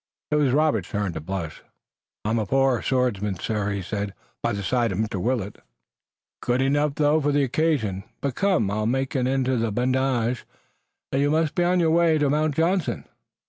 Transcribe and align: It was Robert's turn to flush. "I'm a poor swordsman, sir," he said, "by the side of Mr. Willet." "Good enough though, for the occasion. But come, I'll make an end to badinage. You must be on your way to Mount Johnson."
It 0.31 0.37
was 0.37 0.51
Robert's 0.51 0.89
turn 0.89 1.13
to 1.13 1.21
flush. 1.21 1.61
"I'm 2.25 2.39
a 2.39 2.47
poor 2.47 2.81
swordsman, 2.81 3.35
sir," 3.35 3.69
he 3.69 3.83
said, 3.83 4.15
"by 4.41 4.51
the 4.51 4.63
side 4.63 4.91
of 4.91 4.97
Mr. 4.97 5.21
Willet." 5.21 5.59
"Good 6.41 6.59
enough 6.59 6.95
though, 6.95 7.21
for 7.21 7.31
the 7.31 7.43
occasion. 7.43 8.05
But 8.19 8.33
come, 8.33 8.71
I'll 8.71 8.87
make 8.87 9.13
an 9.13 9.27
end 9.27 9.45
to 9.45 9.59
badinage. 9.71 10.43
You 11.11 11.29
must 11.29 11.53
be 11.53 11.63
on 11.63 11.79
your 11.79 11.91
way 11.91 12.17
to 12.17 12.31
Mount 12.31 12.55
Johnson." 12.55 13.05